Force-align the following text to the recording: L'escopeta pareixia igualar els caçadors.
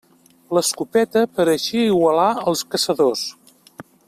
L'escopeta 0.57 1.23
pareixia 1.41 1.85
igualar 1.91 2.33
els 2.53 2.65
caçadors. 2.73 3.27